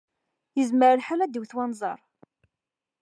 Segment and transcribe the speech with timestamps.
[0.57, 1.99] Yezmer lḥal ad d-iwet wenẓar.